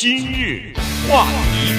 [0.00, 0.72] 今日
[1.06, 1.74] 话题，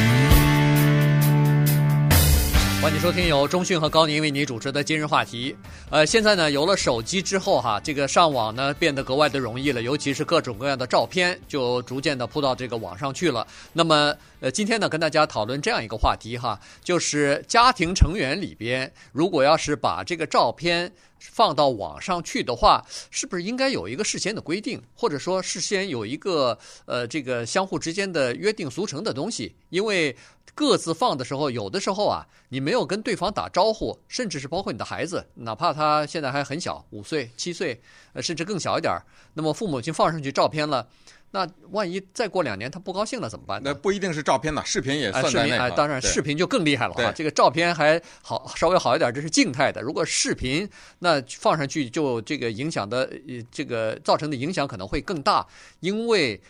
[2.79, 5.55] 欢迎收听由中讯和高宁为你主持的今日话题。
[5.89, 13.47] 呃，现在呢，有了手机之后哈，这个上网呢变得格外的容易了，尤其是各种各样的照片就逐渐的铺到这个网上去了。
[13.73, 20.91] 那么，呃，今天呢，跟大家讨论这样一个话题哈，就是家庭成员里边，如果要是把这个照片。
[21.21, 29.55] 放到网上去的话，是不是应该有一个事先的规定，或者说事先有一个呃这个相互之间的约定俗成的东西？
[29.69, 30.15] 因为
[30.53, 37.79] 各自放的时候，有的时候啊，你没有跟对方打招呼，甚至是包括你的孩子，哪怕他现在还很小，五岁、七岁，
[38.13, 38.93] 呃，甚至更小一点，
[39.33, 40.87] 那么父母亲放上去照片了。
[41.33, 43.61] 那万一再过两年他不高兴了怎么办？
[43.63, 45.57] 那不一定是照片呢，视频也算在内。
[45.57, 47.11] 啊，当然视频就更厉害了啊！
[47.15, 49.81] 这个照片还好，稍微好一点，这是静态的。
[49.81, 53.09] 如果视频，那放上去就这个影响的，
[53.49, 55.47] 这个造成的影响可能会更大，
[55.79, 56.41] 因为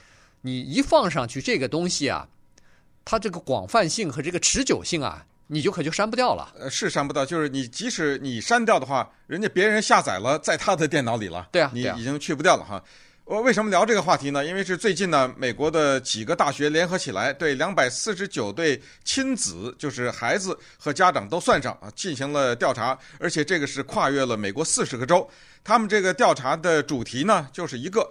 [0.42, 2.28] 你一放上去这个东西啊，
[3.06, 6.52] 它这个广泛性和这个持久性啊，你就可就删不掉了。
[6.60, 11.48] 呃，是删不掉，就是你即使你删掉的话，人家别人下载了，在他的电脑里了。
[11.52, 12.84] 对啊，你已经去不掉了哈。
[13.32, 14.46] 我为什么聊这个话题呢？
[14.46, 25.26] 因为是最近呢，美国的几个大学联合起来，对两百四十九对亲子，就是孩子和家长都算上啊，进行了调查，而且这个是跨越了美国四十个州。
[25.64, 28.06] 他们这个调查的主题呢，就是一个，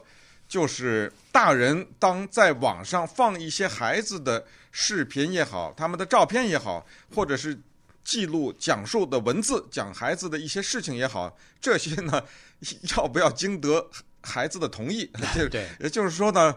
[0.48, 7.60] 就是大人当在网上放一些孩子的视频也好，他们的照片也好，或者是
[8.02, 12.24] 记录讲述的文字，讲孩子的一些事情也好，这些呢，
[12.96, 13.86] 要不要经得
[14.22, 15.10] 孩子的同意，
[15.50, 16.54] 对，也就是说呢，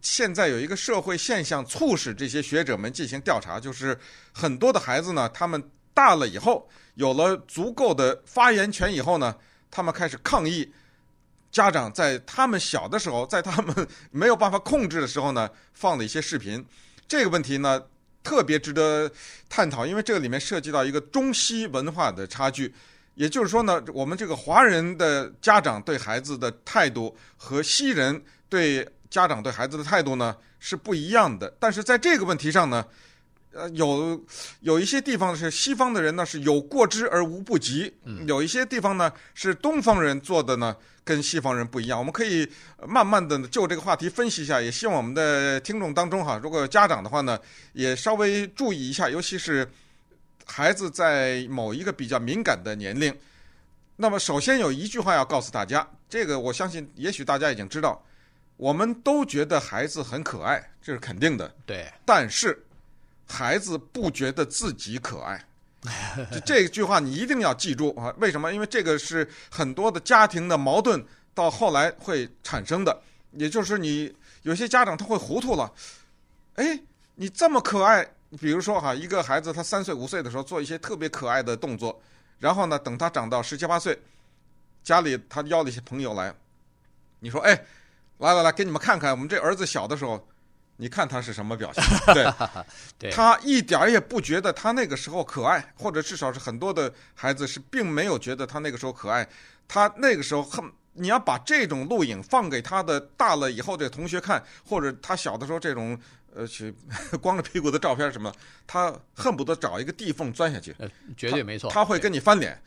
[0.00, 3.98] 现在有一个社会现象促使这些学者们进行调查，就是
[4.32, 9.34] 很多的孩子呢，他们大了以后有了足够的发言权以后呢，
[9.70, 10.72] 他们开始抗议
[11.50, 16.64] 家长在他们小的时候，在他们没有办法控制的时候呢，放的一些视频。
[17.08, 17.82] 这个问题呢，
[18.22, 19.10] 特别值得
[19.48, 22.74] 探讨，因为这个里面涉及到一个中西文化的差距。
[23.14, 31.54] 也就是说呢，我们这个华人的家长对孩子的态度和西人对家长对孩子的态度呢是不一样的。
[31.60, 32.84] 但是在这个问题上呢，
[33.52, 34.20] 呃，有
[34.60, 37.94] 有一些地方是西方的人呢是有过之而无不及，
[38.26, 41.96] 有一些地方呢是东方人做的呢跟西方人不一样。
[41.96, 42.48] 我们可以
[42.84, 47.38] 慢慢的就这个话题分析一下，也希望我们的听众当中哈，如果有家长的话呢，
[47.74, 49.70] 也稍微注意一下，尤其是。
[50.44, 53.16] 孩子在某一个比较敏感的年龄，
[53.96, 58.04] 那么首先有一句话要告诉大家，这个我相信，也许大家已经知道，
[58.56, 61.52] 我们都觉得孩子很可爱，这是肯定的。
[61.64, 61.90] 对。
[62.04, 62.62] 但是，
[63.26, 65.44] 孩子不觉得自己可爱，
[66.44, 68.14] 这句话你一定要记住啊！
[68.18, 68.52] 为什么？
[68.52, 73.02] 因为这个是很多的家庭的矛盾到后来会产生的。
[73.32, 75.72] 也就是你有些家长他会糊涂了，
[76.54, 76.78] 哎，
[77.16, 78.13] 你这么可爱。
[78.40, 82.00] 比如说哈，一个孩子他三岁五岁的时候做一些特别可爱的动作，
[82.38, 83.98] 然后呢，等他长到十七八岁，
[84.82, 86.34] 家里他邀了一些朋友来，
[87.20, 87.64] 你说哎，
[88.18, 90.26] 来来来，给你们看看我们这儿子小的时候，
[90.76, 91.84] 你看他是什么表现？
[92.14, 92.26] 对，
[92.98, 99.26] 对他一点也不觉得他那个时候可爱，或者至少是很多的孩子是并没有觉得他那个时候可爱，
[99.68, 100.64] 他那个时候恨，
[100.94, 105.98] 你要把这种录影放给他的大了以后的同学看，或者他小的时候这种。
[106.36, 106.74] 呃，去
[107.20, 108.34] 光着屁股的照片什么，
[108.66, 110.74] 他恨不得找一个地缝钻下去。
[110.78, 111.70] 呃，绝对没错。
[111.70, 112.60] 他，他会跟你翻脸。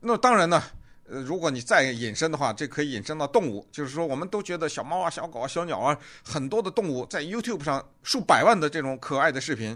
[0.00, 0.62] 那当然呢，
[1.08, 3.66] 呃，如果你再隐身的话，这可以引申到动物。
[3.72, 9.74] 就是说，我们都觉得小猫啊、小狗啊、小鸟啊，很多的动物在 YouTube 上数百万的这种可爱的视频，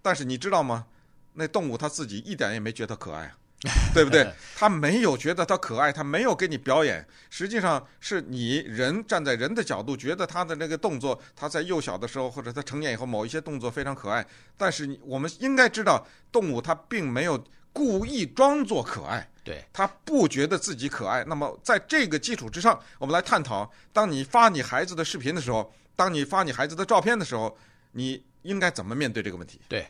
[0.00, 0.86] 但是你知道吗？
[1.34, 3.36] 那动物它自己一点也没觉得可爱啊。
[3.94, 4.30] 对不对？
[4.54, 7.04] 他没有觉得他可爱，他没有给你表演。
[7.30, 14.24] 实际上是你人站在人的角度，觉得他的那个动作，他在幼小的时候或者他成年以后某一些动作非常可爱。
[14.56, 21.24] 但是我们应该知道，动物它并没有故意装作可爱，对，它不觉得自己可爱。
[21.24, 27.56] 那么在这个基础之上，我们来探讨：当你发你孩子的视频的时候，当你发你孩子的照片的时候，
[27.92, 29.60] 你应该怎么面对这个问题？
[29.66, 29.86] 对。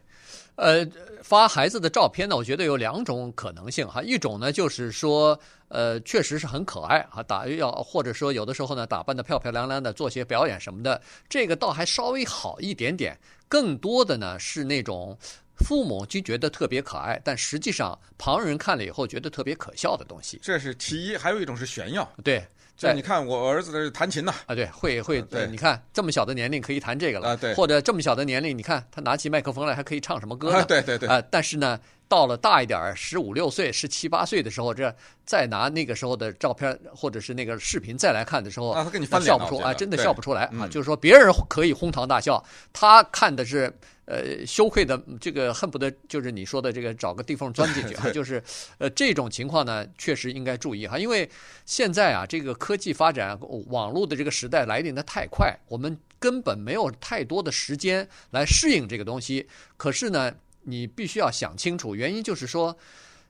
[0.57, 0.87] 呃，
[1.23, 4.03] 发孩子的照片呢，我觉得有两种可能性哈。
[4.03, 5.39] 一种呢，就是说，
[5.69, 13.19] 呃，确实是很可爱啊，打要或者说有的时候呢，打扮得漂漂亮亮的，做些表演什么的，这个倒还稍微好一点点。
[13.49, 15.17] 更多的呢，是那种
[15.57, 20.41] 父母就觉得特别可爱，但实际上旁人看了以后觉得特别可笑的东西。
[20.43, 22.11] 这是其一，还有一种是炫耀。
[22.25, 22.47] 对。
[22.79, 30.65] 对，你看我儿子在这弹琴呢啊，对，会会，对，你看这么小的年龄可以弹这个了啊，对，或者这么小的年龄，你看他拿起麦克风来还可以唱什么歌呢？
[30.67, 31.09] 对对对。
[31.09, 31.79] 啊，但是呢，
[32.09, 34.95] 到了大一点儿，十五六岁、十七八岁的时候，这
[35.25, 40.69] 再拿那个时候的照片或者是那个视频再来看的时候，啊，他跟你笑不出啊，真的笑不出来啊。
[40.69, 42.43] 就是说，别人可以哄堂大笑，
[42.73, 43.73] 他看的是
[44.05, 48.09] 呃羞愧的，这个恨不得就是你说的这个找个地缝钻进去 啊。
[48.11, 48.41] 就是
[48.79, 51.29] 呃这种情况呢，确实应该注意哈，因为
[51.65, 53.37] 现在啊，这个科技发展、
[53.67, 59.49] 网络的这个时代来临的太快，我们根本没有太多的时间来适应这个东西。
[59.77, 60.33] 可是呢，
[60.69, 62.77] 你必须要想清楚，原因就是说，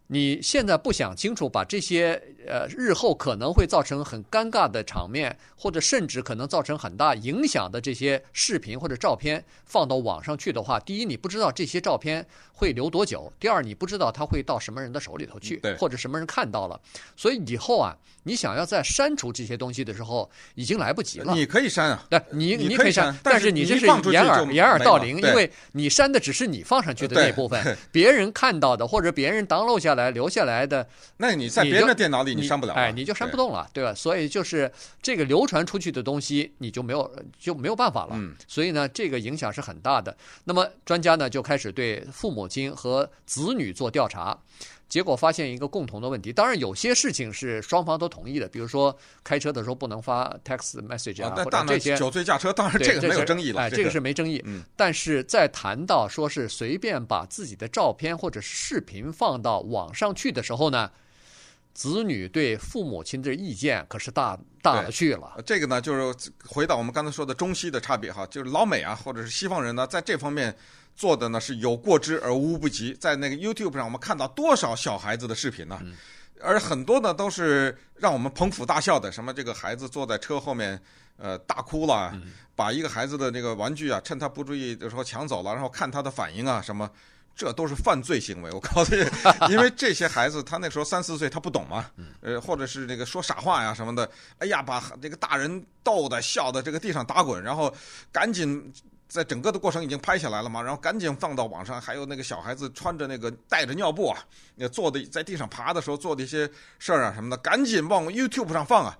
[0.08, 16.80] 你现在不想清楚，把这些呃日后可能会造成很尴尬的场面，或者甚至可能造成很大影响的这些视频或者照片放到网上去的话，第一，你不知道这些照片会留多久；第二，你不知道它会到什么人的手里头去，或者什么人看到了。
[17.16, 21.34] 所以以后啊，你想要再删除这些东西的时候，已经来不及了。
[21.34, 33.92] 你可以删啊，对，你你可以删，但是你这是掩耳掩耳盗铃，因为你删的只是你放上去的那部分， 别人看到的或者别人 download 下来留下来的，那你在别人的电脑里你删不了，哎，你就删不动了，对吧？
[33.92, 34.70] 所以就是
[35.02, 38.10] 这个流传出去的东西，你就没有就没有办法了。
[38.12, 40.16] 嗯，所以呢，这个影响是很大的。
[40.44, 44.38] 那么专家呢就开始对父母亲和子女做调查，
[44.88, 46.32] 结果发现一个共同的问题。
[46.32, 54.40] 当然，有些事情是双方都同意的，比如说开车的时候不能发 text message 啊，或者这些酒醉驾车，当然这个没有争议了，哎，这个是没争议。
[54.44, 60.88] 嗯，但是在谈到说是随便把自己的照片或者视频放到网上去的时候呢，
[61.74, 65.36] 子女对父母亲的意见可是大大了去了。
[65.44, 70.56] 这个呢，就是回到我们刚才说的中西的差别哈，就是老美啊，或者是西方人呢，在这方面。
[70.96, 75.78] 做的呢是有过之而无不及，在那个 YouTube 上，我们看到多少小孩子的视频呢？
[76.40, 80.78] 而很多呢都是让我们捧腹大笑的，什么这个孩子坐在车后面，
[81.16, 82.12] 呃，大哭了，
[82.54, 86.90] 把一个孩子的那个玩具啊，趁他不注意的时候抢走了，然后看他的反应啊，什么，
[87.34, 88.50] 这都是犯罪行为。
[88.52, 89.02] 我告诉你，
[89.52, 91.90] 因为这些孩子他那时候三四岁，他不懂嘛，
[92.20, 97.74] 呃，或者是那个说傻话呀什么的，哎呀，把这个大人逗得笑的这个地上打滚，然后
[98.12, 98.72] 赶紧。
[99.08, 101.80] 在整个的过程已经拍下来了嘛，然后赶紧放到网上。
[101.80, 104.18] 还有那个小孩子穿着那个带着尿布啊，
[104.56, 108.98] 那做的在地上爬的时候做的一些事儿啊什么的，赶紧往 YouTube 上放啊！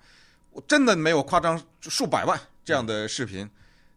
[0.53, 3.49] 我真的没有夸张，数百万这样的视频，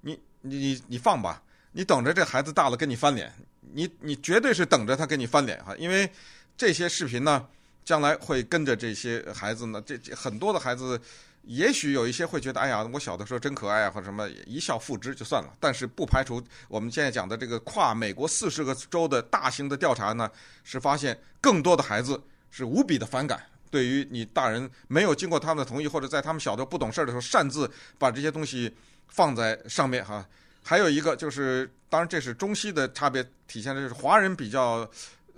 [0.01, 1.41] 你你你你放吧，
[1.71, 3.31] 你等着这孩子大了跟你翻脸，
[3.73, 6.11] 你你绝对是等着他跟你翻脸哈，因为
[6.57, 7.45] 这些视频呢，
[7.85, 11.00] 将来会跟着这些孩子呢，这这很多的孩子。
[11.44, 15.51] 也许有一些会觉得，哎呀，我小的时候真可爱啊，或者什么，一笑付之就算了。
[15.59, 20.30] 但是不排除我们现在讲的这个跨美国四十个州的大型的调查呢，
[20.63, 22.21] 是发现更多的孩子
[22.51, 28.71] 是无比的反感，对于你大人没有经过他们的同意，或者在他们小的不懂事儿的时候擅自把这些东西
[29.07, 30.24] 放在上面哈。
[30.62, 34.88] 还有一个就是，当然这是中西的差别体现的，就是华人比较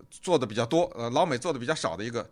[0.10, 2.30] 做的比较多，呃，老美做的比较少的一个，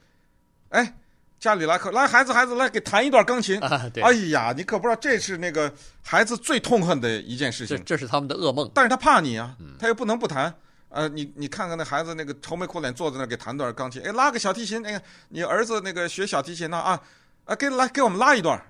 [0.69, 0.95] 哎。
[1.39, 3.59] 家里来客，来孩子，孩子来给弹一段钢琴。
[3.61, 4.03] 啊，对。
[4.03, 5.71] 哎呀，你可不知道，这是那个
[6.03, 7.77] 孩子最痛恨的一件事情。
[7.77, 8.69] 这这是他们的噩梦。
[8.73, 10.53] 但是他怕你啊，他又不能不弹。
[10.89, 16.99] 呃，你你看看那孩子那个愁眉苦脸坐在那儿给弹段钢琴，哎，拉个小提琴，哎，你儿子那个学小提琴呢啊，
[17.45, 18.61] 啊，给来给我们拉一段。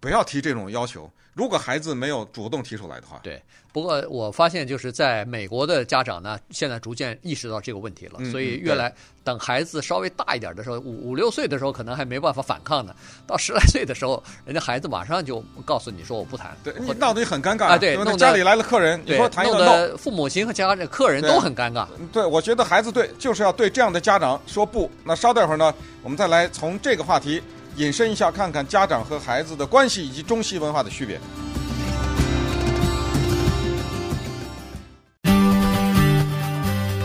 [0.00, 1.08] 不要提这种要求。
[1.32, 3.40] 如果孩子没有主动提出来的话，对。
[3.72, 8.92] 不过我发现，就是在美国的家长呢，现在逐渐意识到这个问题了，所以越来
[9.22, 12.92] 等孩子稍微大一点的时候，五五六岁的时候，可能还没办法反抗呢。
[13.28, 17.78] 到十来岁的时候，人家孩子马上就告诉你说我不谈，对，你闹得很尴尬啊。
[17.78, 21.86] 对，弄家里来了客人，你说谈一段，弄得父母亲和家这客人都很尴尬。
[22.12, 24.90] 对，我觉得孩子对就是要对这样的家长说不。
[25.04, 27.40] 那稍待会儿呢，我们再来从这个话题。
[27.80, 31.18] 引申一下，看看家长和孩子的关系以及中西文化的区别。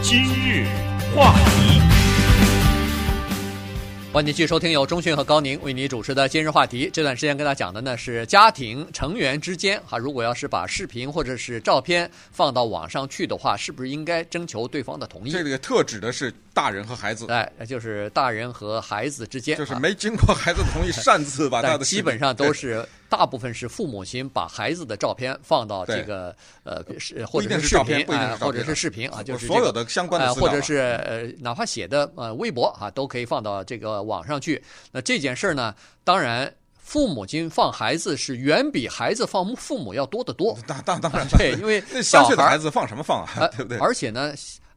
[0.01, 0.67] 今日
[1.15, 1.84] 话题。
[4.15, 6.89] 欢迎继续收听由中讯和高宁为你主持的今日话题。
[6.93, 15.31] 这段时间跟大家讲的呢是家庭成员之间哈，如果要是把视频或者是照片放到网上去的话，是不是应该征求对方的同意？
[15.31, 33.95] 这个特指的是大人和孩子，哎，就是大人和孩子之间，就是没经过孩子同意 擅自把他的，基本上都是大部分是父母亲把孩子的照片放到这个呃是或者是视频啊，或者是视频啊，就是所有的相关的或者是呃哪怕写的呃微博啊，都可以放到这个。
[34.05, 35.73] 网上去，那这件事儿呢？
[36.03, 40.55] 当然，父母亲放孩子是远比孩子放父母要多得多。
[40.67, 43.47] 当当当然， 对，因为小岁的孩子放什么放啊？
[43.57, 43.77] 对不对？
[43.79, 44.33] 而且呢，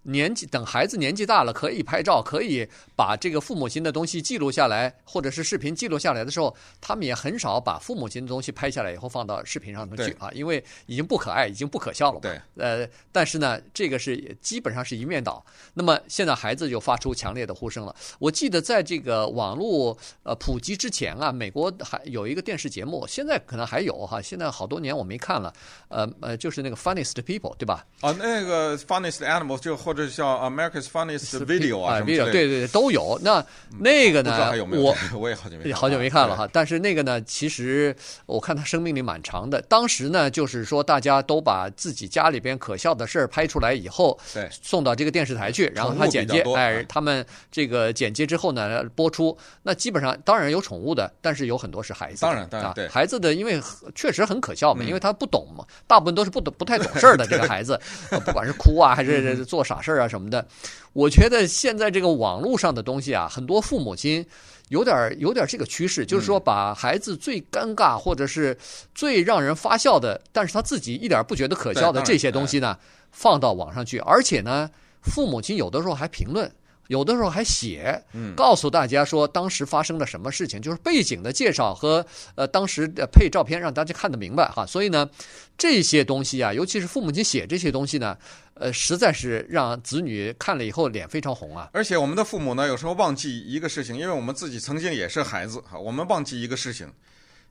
[0.08, 12.20] 年纪等孩子年纪大了，可以拍照，可以把这个父母亲的东西记录下来，或者是视频记录下来的时候，他们也很少把父母亲的东西拍下来以后放到视频上头去啊，因为已经不可爱，已经不可笑了嘛。
[12.22, 15.44] 对，呃，但是呢，这个是基本上是一面倒。
[15.74, 17.94] 那么现在孩子就发出强烈的呼声了。
[18.18, 25.52] 我记得在这个网络呃普及之前啊，美国还有一个电视节目，现在可能还有哈，现在好多年我没看了，
[25.88, 27.84] 呃呃，就是那个 Funniest People，对吧？
[28.00, 33.18] 啊，那个 Funniest Animals 就或者叫 America's Funniest Video 啊，啊，video 对对对都有。
[33.22, 33.44] 那
[33.80, 34.52] 那个呢？
[34.76, 36.48] 我 我也好久没好久没看了哈。
[36.52, 37.94] 但是那个呢，其实
[38.26, 39.60] 我看他生命力蛮长的。
[39.62, 49.36] 当时呢，就是说大家都把自己家里边可笑的事儿拍出来以后，对，送到这个电视台去，然后他剪接，哎，他们这个剪接之后呢播出。
[49.62, 52.20] 那基本上当然有宠物的，但是有很多是孩子。
[52.22, 53.60] 当然当然对孩子的，因为
[53.94, 57.78] 确实很可笑嘛，因为他不懂嘛，大部分都是不懂不太懂事儿的这个孩子，
[58.24, 60.46] 不管是哭啊还是做傻事儿啊什么的。
[60.92, 64.24] 我觉得现在这个网络上的东西啊，很多父母亲
[64.68, 68.56] 有点有点这个趋势，就是说把孩子最尴尬或者是
[68.94, 72.76] 最让人发笑的，但是他自己一点不觉得可笑的这些东西呢，
[73.12, 74.68] 放到网上去，而且呢，
[75.02, 76.50] 父母亲有的时候还评论。
[76.88, 78.02] 有的时候还写，
[78.34, 82.04] 告诉大家说当时发生了什么事情，就是背景的介绍和
[82.34, 84.64] 呃当时的配照片，让大家看得明白哈。
[84.64, 85.08] 所以呢，
[85.56, 88.16] 这些东西啊，尤其是父母亲写这些东西呢，
[88.54, 91.68] 呃，实在是让子女看了以后脸非常红啊。
[91.74, 96.90] 而且我们的父母呢，有时候忘记一个事情，因为我们自己曾经也是孩子哈，我们忘记一个事情，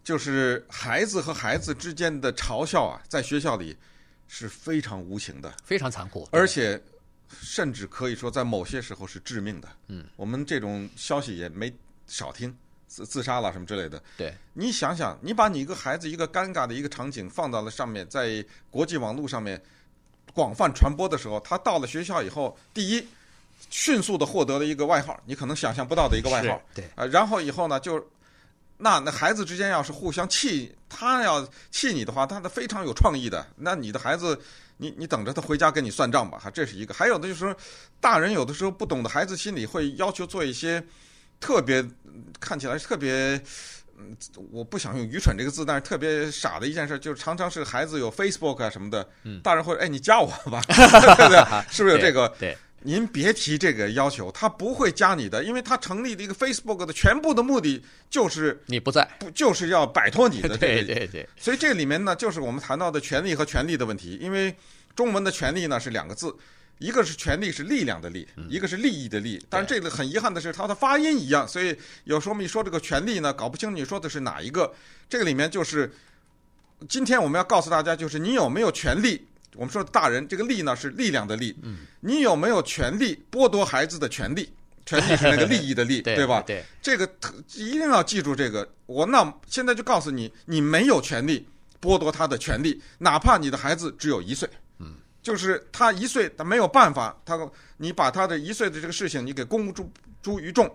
[0.04, 3.78] 就是孩子和孩子之间的嘲笑啊，在学校里
[4.28, 6.82] 是非常无情的，非常残酷，而且。
[7.30, 9.68] 甚至可以说，在某些时候是致命的。
[9.88, 11.74] 嗯，我们这种消息也没
[12.08, 12.56] 少听，
[12.88, 14.02] 自自杀了什么之类的。
[14.18, 19.62] 对，你想想，你把你一个孩子一个尴尬的一个场景放到了上面，在国际网络上面
[20.34, 23.08] 广泛传播的时候，他到了学校以后，第一，
[23.70, 26.62] 迅速的获得了一个外号，你可能想象不到的一个外号。
[26.74, 28.06] 对，啊，然后以后呢，就
[28.78, 34.40] 那那孩子之间要是互相气，他要气你的话，他的非常有创意的，那你的孩子。
[34.78, 36.94] 你你等着他回家跟你算账吧，哈，这是一个。
[36.94, 37.56] 还有的就是说，
[38.00, 40.84] 大人有的时候不懂得孩子心理，会要求做一些
[41.40, 41.84] 特别
[42.40, 43.42] 看起来特别，
[43.98, 44.16] 嗯，
[44.52, 49.08] 我不想用愚蠢这个字，但是特别傻的一件事，就是常常是孩子有 Facebook 啊什么的，
[49.44, 51.44] 大人会哎你加我吧， 对不对？
[51.70, 52.28] 是不是有这个？
[52.40, 52.58] 对。
[52.84, 60.58] 您别提这个要求，他不会加你的，因为他成立的一个 Facebook 的全部的目的就是你不在，不就是要摆脱你的 这个。
[60.58, 61.30] 对对对。
[61.36, 64.18] 所以这里面呢，就是我们谈到的权利和权利的问题。
[64.22, 64.56] 因为
[64.96, 66.34] 中文的权利呢是两个字，
[66.78, 69.44] 一个是权利是力量的力，一个是利益的利。
[69.50, 74.72] 但是这个很遗憾的是，它的发音一样，所以有时候我们一说这个权利呢，搞不清你说的是哪一个。
[75.10, 75.92] 这个里面就是
[76.88, 79.28] 今天我们要告诉大家，就是你有没有权利。
[79.56, 81.58] 我们说大人，这个力呢是力量的力。
[81.64, 84.52] 嗯，你有没有权利剥夺孩子的权利？
[84.86, 86.42] 权利是那个利益的利， 对吧？
[86.46, 87.10] 对，这个
[87.56, 88.68] 一定要记住这个。
[88.86, 91.46] 我那现在就告诉你，你没有权利
[91.82, 94.48] 剥夺他的权利，哪怕你的孩子只有一岁。
[94.80, 97.38] 嗯，就是他一岁，他没有办法，他
[97.78, 100.74] 你把他的一岁的这个事情你给公诸诸于众，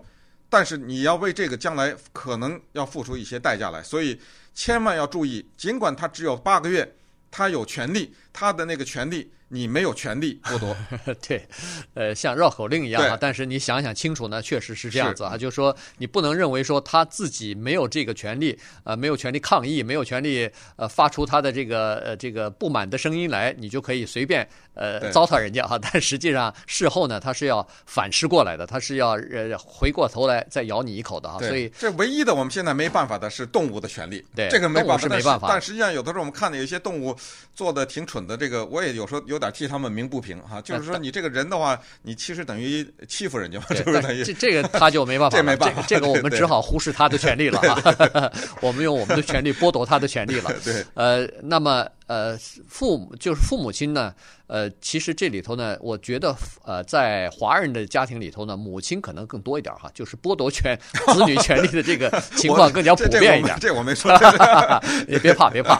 [0.49, 4.19] 但是你要为这个将来可能要付出一些代价来，所以
[4.53, 6.95] 千万要注意，尽管他只有八个月。
[7.35, 9.31] 他有权利，他的那个权利。
[9.49, 10.75] 你没有权利剥夺，
[11.27, 11.47] 对，
[11.93, 13.15] 呃，像绕口令一样啊。
[13.21, 15.33] 但是你想想清楚呢，确实是这样子啊。
[15.33, 25.77] 是就是说，你不能认为说他自己没有这个权利，呃，没有权利抗议，没有权利呃发出他的这个呃这个不满的声音来，你就可以随便呃糟蹋人家哈。
[25.83, 31.37] 但实际上事后呢，他是要反噬过来的，他是要呃回过头来再咬你一口的啊。
[31.37, 35.57] 所以这唯一的我们现在没办法的是动物的权利，对，这个没办法，是没办法但。
[35.57, 37.15] 但实际上有的时候我们看到有些动物
[37.53, 44.23] 做的挺蠢的，这个我也有时候有点替他们鸣不平哈，就是说你这个人的话，你其实等于欺负人家嘛， 是不是等于？
[44.23, 48.31] 这这个他就没办法， 这没办法，这个我们只好忽视他的权利了哈。
[48.61, 50.51] 我们用我们的权利剥夺他的权利了。
[50.63, 54.13] 对，呃，那么呃，父母就是父母亲呢，
[54.47, 60.77] 呃，其实这里头呢，我觉得呃，在华人的家庭里头呢，母亲可能更多一点哈，就是剥夺权
[61.13, 63.57] 子女权利的这个情况更加普遍一点。
[63.61, 64.11] 这我没说，
[65.07, 65.75] 也别怕别怕。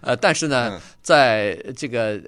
[0.00, 2.20] 呃，但是呢，在这个。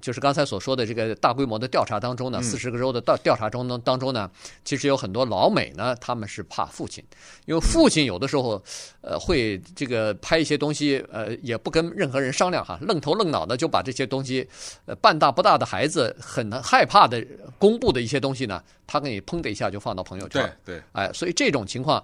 [0.00, 4.30] 就是刚才所说的这个大规模的调查当中呢，四十个州的调调查中当当中呢，
[4.64, 7.02] 其实有很多老美呢，他们是怕父亲，
[7.46, 8.62] 因为父亲有的时候，
[9.00, 14.48] 呃，会这个拍一些东西，呃，也不跟任何人商量哈，愣头愣脑的就把这些东西，
[14.86, 17.26] 呃，半大不大的孩子很害怕的
[17.58, 22.00] 公布的一些东西呢，他给你砰的一下就放到朋友圈，对对，哎，所以这种情况，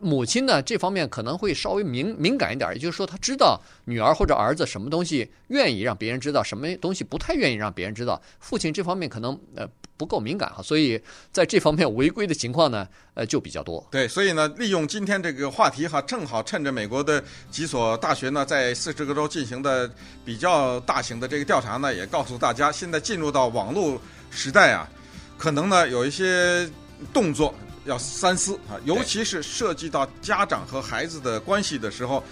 [0.00, 7.25] 母亲呢这方面可能会稍微敏敏感一点，也就是说，他知道女儿或者儿子什么东西愿意让别人知道，什么东西不太。
[7.26, 9.66] 太愿意让别人知道，父亲这方面可能呃
[9.96, 11.02] 不够敏感哈，所以
[11.32, 13.84] 在这方面违规的情况呢，呃就比较多。
[13.90, 19.90] 对，所以呢，利用今天这个话题哈，正好趁着美国的几所大学呢在四十个州进行的
[20.24, 24.88] 比较大型的这个调查呢，也告诉大家，现在进入到网络时代啊，
[25.36, 26.70] 可能呢有一些
[27.12, 27.52] 动作
[27.86, 32.22] 要三思啊，尤其是涉及到家长和孩子的关系的时候，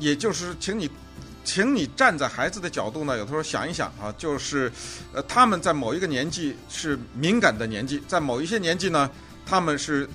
[0.00, 0.90] 也就是请你。
[1.44, 4.72] 请你站在孩子的角度呢，有的时候想一想啊，就是，
[5.12, 9.08] 呃，他们在某一个年纪是敏感的年纪，在某一些年纪呢，
[9.44, 10.08] 他们是，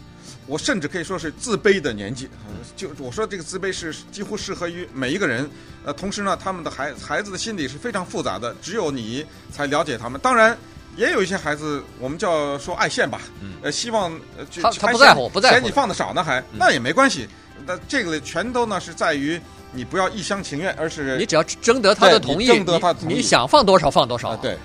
[0.47, 2.27] 我甚至可以说是自卑的年纪。
[2.75, 5.47] 就我说这个自卑是几乎适合于每一个人。
[5.85, 10.19] 呃，同时呢，他们的孩孩子的心理是非常复杂的，只有你才了解他们。
[10.19, 10.57] 当然，
[10.97, 13.21] 也有一些孩子，我们叫说爱现吧，
[13.61, 17.29] 呃，希望呃，他他不在乎，不在乎，嫌你放的少呢，还那也没关系。
[17.65, 19.39] 那这个全都呢是在于。
[19.71, 24.39] 你不要一厢情愿，而是你只要征得他的同意，征得他的同意，你，你想放多少放多少，啊。
[24.41, 24.57] 对。